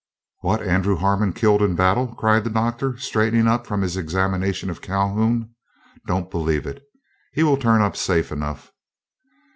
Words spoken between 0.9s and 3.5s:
Harmon killed in battle?" cried the Doctor, straightening